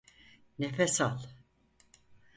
Nefes 0.59 0.97
al! 1.09 1.21